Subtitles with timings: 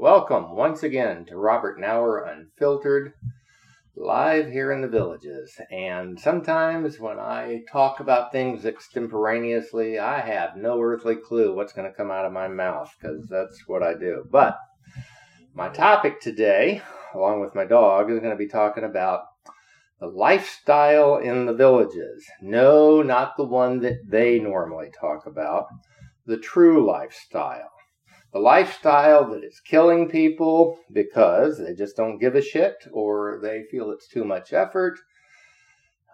[0.00, 3.14] Welcome once again to Robert Nauer Unfiltered,
[3.96, 5.60] live here in the villages.
[5.72, 11.90] And sometimes when I talk about things extemporaneously, I have no earthly clue what's going
[11.90, 14.24] to come out of my mouth because that's what I do.
[14.30, 14.56] But
[15.52, 16.80] my topic today,
[17.12, 19.22] along with my dog, is going to be talking about
[19.98, 22.24] the lifestyle in the villages.
[22.40, 25.66] No, not the one that they normally talk about,
[26.24, 27.72] the true lifestyle
[28.32, 33.64] the lifestyle that is killing people because they just don't give a shit or they
[33.70, 34.98] feel it's too much effort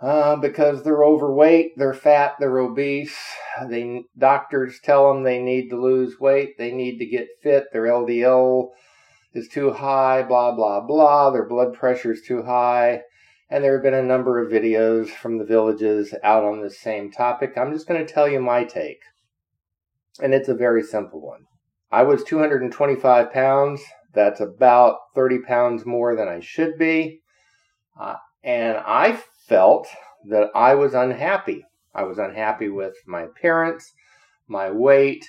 [0.00, 3.16] uh, because they're overweight, they're fat, they're obese.
[3.68, 7.72] They doctors tell them they need to lose weight, they need to get fit.
[7.72, 8.70] Their LDL
[9.32, 11.30] is too high, blah blah blah.
[11.30, 13.02] Their blood pressure is too high.
[13.50, 17.12] And there have been a number of videos from the villages out on this same
[17.12, 17.56] topic.
[17.56, 19.00] I'm just going to tell you my take.
[20.20, 21.46] And it's a very simple one.
[21.94, 23.80] I was 225 pounds.
[24.14, 27.20] That's about 30 pounds more than I should be.
[27.96, 29.86] Uh, and I felt
[30.28, 31.64] that I was unhappy.
[31.94, 33.92] I was unhappy with my appearance,
[34.48, 35.24] my weight.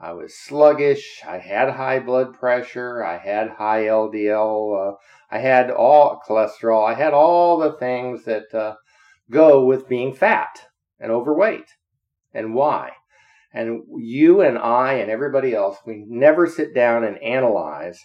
[0.00, 1.22] I was sluggish.
[1.26, 3.02] I had high blood pressure.
[3.02, 4.92] I had high LDL.
[4.92, 4.96] Uh,
[5.32, 6.88] I had all cholesterol.
[6.88, 8.76] I had all the things that uh,
[9.28, 10.66] go with being fat
[11.00, 11.66] and overweight.
[12.32, 12.92] And why?
[13.56, 17.98] And you and I and everybody else, we never sit down and analyze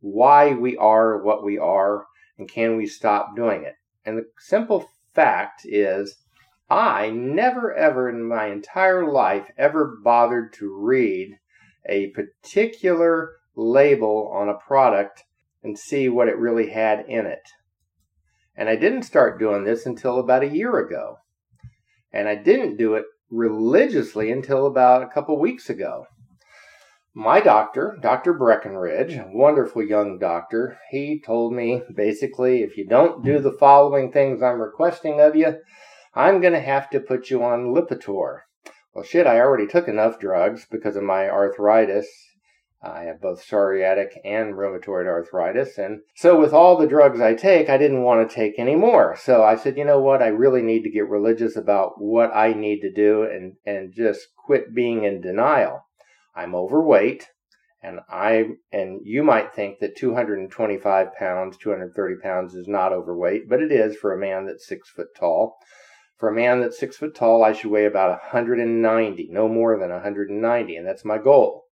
[0.00, 3.74] why we are what we are and can we stop doing it.
[4.04, 6.16] And the simple fact is,
[6.68, 11.38] I never ever in my entire life ever bothered to read
[11.88, 15.22] a particular label on a product
[15.62, 17.48] and see what it really had in it.
[18.56, 21.18] And I didn't start doing this until about a year ago.
[22.12, 26.06] And I didn't do it religiously until about a couple weeks ago.
[27.14, 28.34] My doctor, Dr.
[28.34, 34.42] Breckenridge, wonderful young doctor, he told me basically if you don't do the following things
[34.42, 35.56] I'm requesting of you,
[36.14, 38.40] I'm going to have to put you on Lipitor.
[38.94, 42.06] Well, shit, I already took enough drugs because of my arthritis
[42.82, 45.78] I have both psoriatic and rheumatoid arthritis.
[45.78, 49.16] And so, with all the drugs I take, I didn't want to take any more.
[49.16, 50.22] So, I said, you know what?
[50.22, 54.28] I really need to get religious about what I need to do and, and just
[54.36, 55.86] quit being in denial.
[56.34, 57.28] I'm overweight.
[57.82, 63.60] And I and you might think that 225 pounds, 230 pounds is not overweight, but
[63.60, 65.56] it is for a man that's six foot tall.
[66.18, 69.90] For a man that's six foot tall, I should weigh about 190, no more than
[69.90, 71.65] 190, and that's my goal.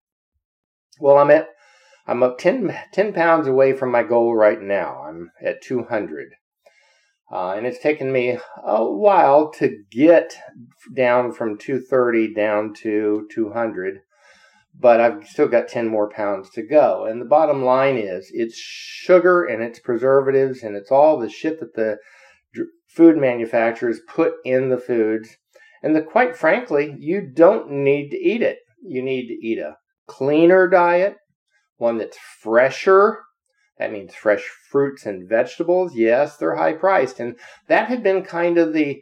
[1.04, 1.50] Well, I'm at
[2.08, 5.04] I'm up 10, 10 pounds away from my goal right now.
[5.06, 6.30] I'm at 200.
[7.30, 10.38] Uh, and it's taken me a while to get
[10.96, 14.00] down from 230 down to 200,
[14.80, 17.06] but I've still got 10 more pounds to go.
[17.06, 21.60] And the bottom line is it's sugar and it's preservatives and it's all the shit
[21.60, 21.98] that the
[22.88, 25.36] food manufacturers put in the foods.
[25.82, 28.60] And the, quite frankly, you don't need to eat it.
[28.82, 29.76] You need to eat a
[30.08, 31.18] cleaner diet,
[31.78, 33.20] one that's fresher.
[33.78, 35.96] That means fresh fruits and vegetables.
[35.96, 37.20] Yes, they're high priced.
[37.20, 37.36] And
[37.68, 39.02] that had been kind of the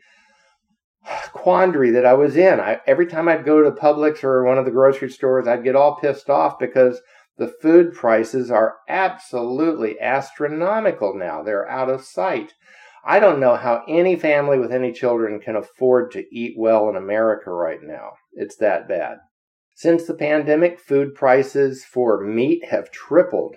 [1.34, 2.60] quandary that I was in.
[2.60, 5.76] I, every time I'd go to Publix or one of the grocery stores, I'd get
[5.76, 7.02] all pissed off because
[7.38, 11.42] the food prices are absolutely astronomical now.
[11.42, 12.54] They're out of sight.
[13.04, 16.96] I don't know how any family with any children can afford to eat well in
[16.96, 18.12] America right now.
[18.34, 19.18] It's that bad.
[19.74, 23.56] Since the pandemic, food prices for meat have tripled.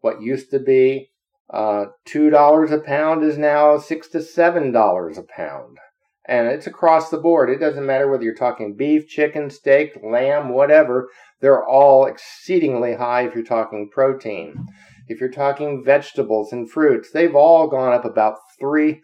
[0.00, 1.10] What used to be
[1.50, 5.78] uh, $2 a pound is now 6 to $7 a pound.
[6.24, 7.50] And it's across the board.
[7.50, 11.08] It doesn't matter whether you're talking beef, chicken, steak, lamb, whatever.
[11.40, 14.66] They're all exceedingly high if you're talking protein.
[15.08, 19.00] If you're talking vegetables and fruits, they've all gone up about 300%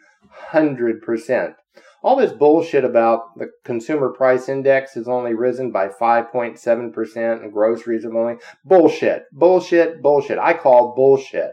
[2.09, 8.05] all this bullshit about the consumer price index has only risen by 5.7% and groceries
[8.05, 10.39] have only bullshit, bullshit, bullshit.
[10.39, 11.51] I call bullshit.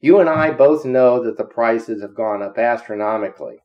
[0.00, 3.56] You and I both know that the prices have gone up astronomically.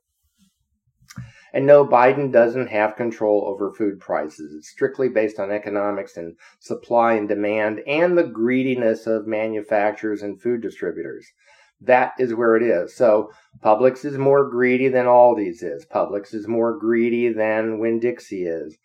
[1.52, 4.52] And no, Biden doesn't have control over food prices.
[4.52, 10.42] It's strictly based on economics and supply and demand and the greediness of manufacturers and
[10.42, 11.28] food distributors.
[11.80, 12.94] That is where it is.
[12.94, 13.30] So
[13.64, 15.86] Publix is more greedy than Aldi's is.
[15.86, 18.76] Publix is more greedy than Winn Dixie is.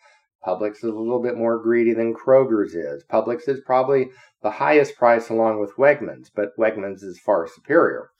[0.45, 3.03] Publix is a little bit more greedy than Kroger's is.
[3.03, 4.09] Publix is probably
[4.43, 8.11] the highest price along with Wegmans, but Wegmans is far superior.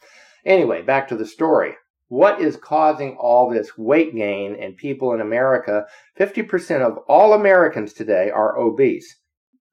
[0.44, 1.76] Anyway, back to the story.
[2.08, 5.86] What is causing all this weight gain in people in America?
[6.20, 9.16] 50% of all Americans today are obese.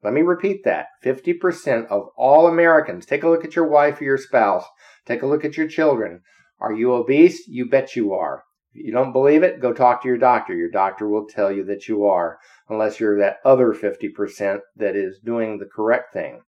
[0.03, 4.03] Let me repeat that 50% of all Americans, take a look at your wife or
[4.03, 4.65] your spouse,
[5.05, 6.21] take a look at your children.
[6.59, 7.47] Are you obese?
[7.47, 8.43] You bet you are.
[8.73, 10.53] If you don't believe it, go talk to your doctor.
[10.53, 15.19] Your doctor will tell you that you are, unless you're that other 50% that is
[15.23, 16.41] doing the correct thing.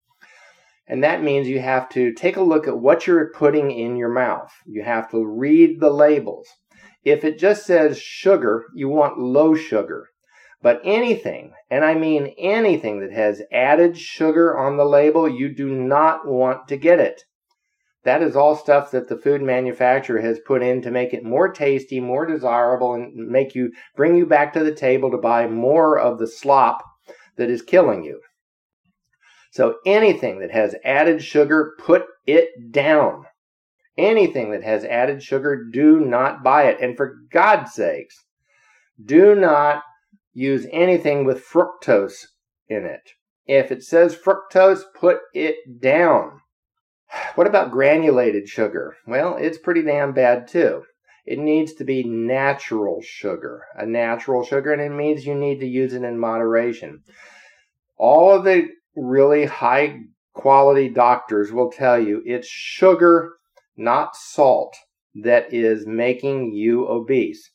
[0.88, 4.10] And that means you have to take a look at what you're putting in your
[4.10, 4.52] mouth.
[4.66, 6.48] You have to read the labels.
[7.04, 10.10] If it just says sugar, you want low sugar.
[10.62, 15.70] But anything, and I mean anything that has added sugar on the label, you do
[15.70, 17.24] not want to get it.
[18.04, 21.50] That is all stuff that the food manufacturer has put in to make it more
[21.50, 25.98] tasty, more desirable, and make you bring you back to the table to buy more
[25.98, 26.84] of the slop
[27.38, 28.22] that is killing you.
[29.52, 33.26] So anything that has added sugar, put it down.
[33.98, 36.80] Anything that has added sugar, do not buy it.
[36.82, 38.24] And for God's sakes,
[39.04, 39.82] do not
[40.36, 42.28] use anything with fructose
[42.68, 43.14] in it.
[43.48, 46.42] If it says fructose, put it down.
[47.36, 48.98] What about granulated sugar?
[49.08, 50.84] Well, it's pretty damn bad too.
[51.26, 55.68] It needs to be natural sugar, a natural sugar, and it means you need to
[55.68, 57.02] use it in moderation.
[57.98, 60.02] All of the really high
[60.34, 63.38] quality doctors will tell you it's sugar,
[63.78, 64.76] not salt,
[65.16, 67.50] that is making you obese.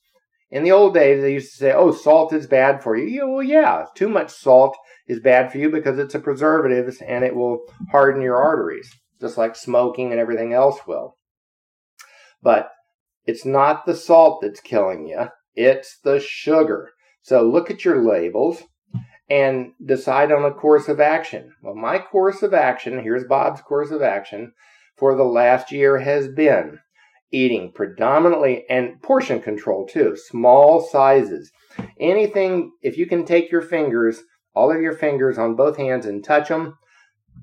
[0.51, 3.07] In the old days, they used to say, oh, salt is bad for you.
[3.07, 4.77] Yeah, well, yeah, too much salt
[5.07, 7.61] is bad for you because it's a preservative and it will
[7.93, 11.17] harden your arteries, just like smoking and everything else will.
[12.43, 12.71] But
[13.27, 16.91] it's not the salt that's killing you, it's the sugar.
[17.23, 18.63] So look at your labels
[19.29, 21.55] and decide on a course of action.
[21.63, 24.53] Well, my course of action, here's Bob's course of action
[24.97, 26.81] for the last year has been
[27.33, 31.51] eating predominantly and portion control too, small sizes.
[31.99, 34.23] Anything, if you can take your fingers,
[34.55, 36.77] all of your fingers on both hands and touch them,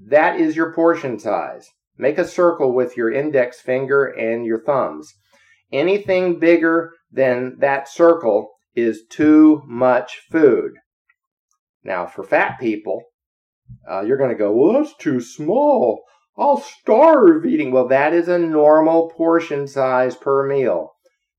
[0.07, 1.69] that is your portion size.
[1.97, 5.13] Make a circle with your index finger and your thumbs.
[5.71, 10.73] Anything bigger than that circle is too much food.
[11.83, 13.03] Now, for fat people,
[13.89, 16.03] uh, you're going to go, well, that's too small.
[16.37, 17.71] I'll starve eating.
[17.71, 20.93] Well, that is a normal portion size per meal.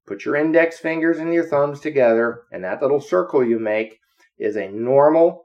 [0.06, 3.98] Put your index fingers and your thumbs together, and that little circle you make
[4.38, 5.44] is a normal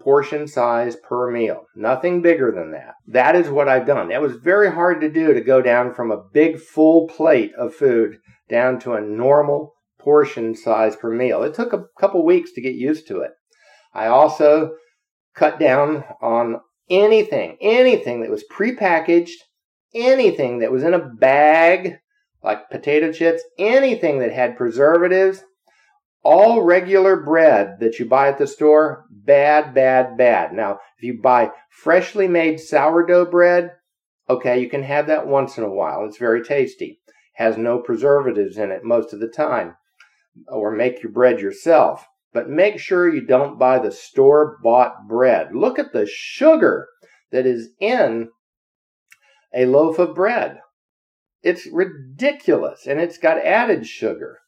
[0.00, 1.64] portion size per meal.
[1.76, 2.94] Nothing bigger than that.
[3.06, 4.08] That is what I've done.
[4.08, 7.74] That was very hard to do to go down from a big full plate of
[7.74, 8.18] food
[8.50, 11.42] down to a normal portion size per meal.
[11.44, 13.30] It took a couple weeks to get used to it.
[13.94, 14.72] I also
[15.34, 16.60] cut down on
[16.92, 19.32] anything, anything that was prepackaged,
[19.94, 21.98] anything that was in a bag,
[22.42, 25.42] like potato chips, anything that had preservatives,
[26.22, 30.52] all regular bread that you buy at the store, bad, bad, bad.
[30.52, 33.72] Now, if you buy freshly made sourdough bread,
[34.28, 36.04] okay, you can have that once in a while.
[36.04, 37.00] It's very tasty.
[37.34, 39.76] Has no preservatives in it most of the time.
[40.46, 45.54] Or make your bread yourself but make sure you don't buy the store bought bread.
[45.54, 46.88] Look at the sugar
[47.30, 48.30] that is in
[49.54, 50.58] a loaf of bread.
[51.42, 54.38] It's ridiculous and it's got added sugar.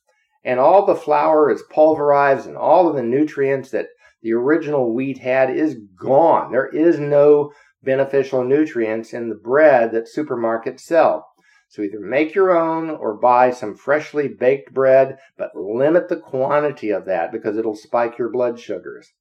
[0.45, 3.87] And all the flour is pulverized and all of the nutrients that
[4.23, 6.53] the original wheat had is gone.
[6.53, 7.53] There is no
[7.83, 11.27] beneficial nutrients in the bread that supermarkets sell.
[11.69, 16.91] So either make your own or buy some freshly baked bread, but limit the quantity
[16.91, 19.13] of that because it'll spike your blood sugars.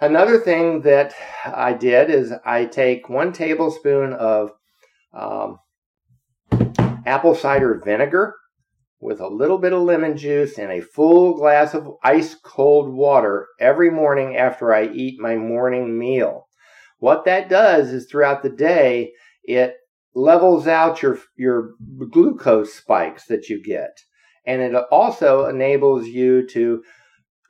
[0.00, 1.14] Another thing that
[1.44, 4.52] I did is I take one tablespoon of
[5.12, 5.58] um,
[7.06, 8.34] apple cider vinegar
[9.00, 13.46] with a little bit of lemon juice and a full glass of ice cold water
[13.60, 16.48] every morning after I eat my morning meal.
[16.98, 19.12] What that does is throughout the day,
[19.44, 19.76] it
[20.16, 21.74] levels out your your
[22.10, 23.98] glucose spikes that you get.
[24.46, 26.82] And it also enables you to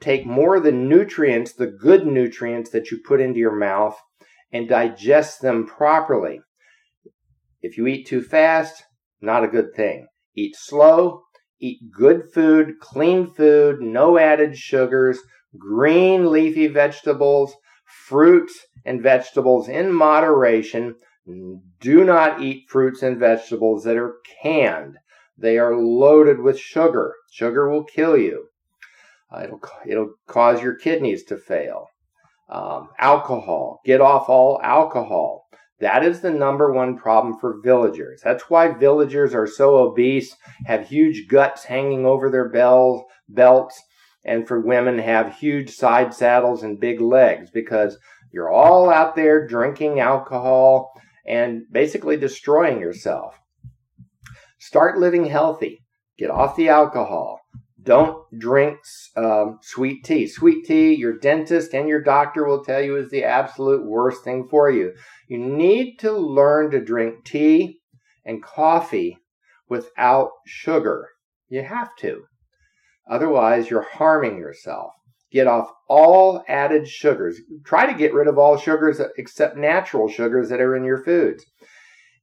[0.00, 3.96] take more of the nutrients the good nutrients that you put into your mouth
[4.52, 6.40] and digest them properly.
[7.62, 8.82] If you eat too fast
[9.23, 10.08] not a good thing.
[10.35, 11.23] Eat slow
[11.61, 15.20] eat good food clean food no added sugars
[15.56, 17.54] green leafy vegetables
[18.08, 20.96] fruits and vegetables in moderation
[21.26, 24.99] do not eat fruits and vegetables that are canned.
[25.37, 27.14] They are loaded with sugar.
[27.30, 28.47] Sugar will kill you.
[29.30, 31.88] Uh, it'll, it'll cause your kidneys to fail.
[32.49, 33.80] Um, alcohol.
[33.85, 35.49] Get off all alcohol.
[35.80, 38.23] That is the number one problem for villagers.
[38.25, 43.83] That's why villagers are so obese, have huge guts hanging over their bells, belts,
[44.25, 47.99] and for women have huge side saddles and big legs because
[48.33, 50.92] You're all out there drinking alcohol
[51.26, 53.38] and basically destroying yourself.
[54.59, 55.85] Start living healthy.
[56.18, 57.40] Get off the alcohol.
[57.83, 58.78] Don't drink
[59.16, 60.26] um, sweet tea.
[60.26, 64.49] Sweet tea, your dentist and your doctor will tell you is the absolute worst thing
[64.49, 64.92] for you.
[65.28, 67.78] You need to learn to drink tea
[68.25, 69.18] and coffee
[69.68, 71.11] without sugar.
[71.49, 72.25] You have to.
[73.09, 74.92] Otherwise, you're harming yourself.
[75.33, 77.40] Get off all added sugars.
[77.64, 81.45] Try to get rid of all sugars except natural sugars that are in your foods.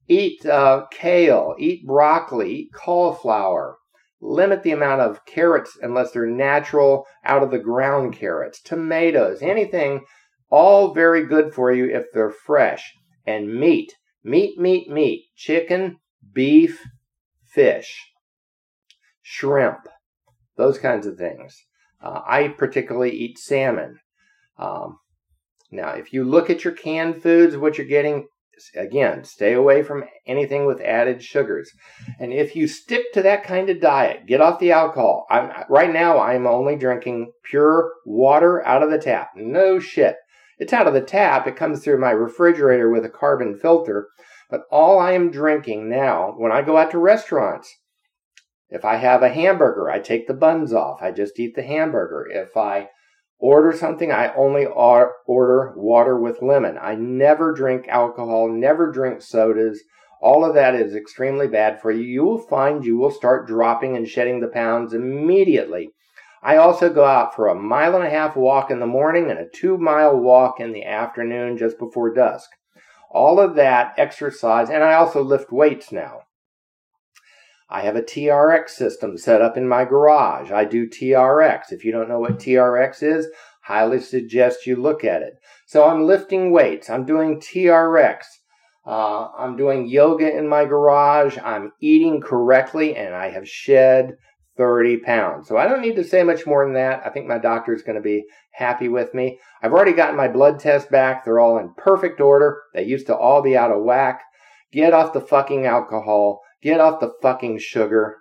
[0.08, 3.78] Eat uh, kale, eat broccoli, eat cauliflower.
[4.20, 8.60] Limit the amount of carrots unless they're natural, out of the ground carrots.
[8.62, 10.04] Tomatoes, anything,
[10.50, 12.94] all very good for you if they're fresh.
[13.26, 13.92] And meat,
[14.22, 15.26] meat, meat, meat.
[15.36, 15.98] Chicken,
[16.32, 16.82] beef,
[17.46, 18.10] fish,
[19.22, 19.88] shrimp,
[20.56, 21.56] those kinds of things.
[22.04, 23.98] Uh, I particularly eat salmon.
[24.58, 24.98] Um,
[25.70, 28.28] now, if you look at your canned foods, what you're getting,
[28.76, 31.70] again, stay away from anything with added sugars.
[32.20, 35.26] And if you stick to that kind of diet, get off the alcohol.
[35.30, 39.30] I'm, right now, I'm only drinking pure water out of the tap.
[39.34, 40.16] No shit.
[40.58, 41.46] It's out of the tap.
[41.46, 44.08] It comes through my refrigerator with a carbon filter.
[44.50, 47.74] But all I am drinking now, when I go out to restaurants,
[48.70, 51.02] if I have a hamburger, I take the buns off.
[51.02, 52.26] I just eat the hamburger.
[52.30, 52.88] If I
[53.38, 56.78] order something, I only order water with lemon.
[56.80, 59.82] I never drink alcohol, never drink sodas.
[60.20, 62.02] All of that is extremely bad for you.
[62.02, 65.90] You will find you will start dropping and shedding the pounds immediately.
[66.42, 69.38] I also go out for a mile and a half walk in the morning and
[69.38, 72.50] a two mile walk in the afternoon just before dusk.
[73.10, 76.22] All of that exercise, and I also lift weights now.
[77.68, 80.50] I have a TRX system set up in my garage.
[80.50, 81.72] I do TRX.
[81.72, 83.26] If you don't know what TRX is,
[83.62, 85.34] highly suggest you look at it.
[85.66, 86.90] So I'm lifting weights.
[86.90, 88.24] I'm doing TRX.
[88.86, 91.38] Uh, I'm doing yoga in my garage.
[91.42, 94.16] I'm eating correctly, and I have shed
[94.56, 95.48] 30 pounds.
[95.48, 97.02] So I don't need to say much more than that.
[97.04, 99.38] I think my doctor is going to be happy with me.
[99.62, 101.24] I've already gotten my blood test back.
[101.24, 102.60] They're all in perfect order.
[102.74, 104.22] They used to all be out of whack.
[104.70, 106.42] Get off the fucking alcohol.
[106.64, 108.16] Get off the fucking sugar.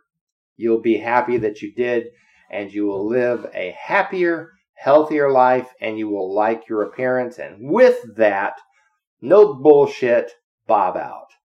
[0.58, 2.08] You'll be happy that you did,
[2.52, 7.40] and you will live a happier, healthier life, and you will like your appearance.
[7.40, 8.54] And with that,
[9.22, 10.34] no bullshit,
[10.68, 11.28] bob out.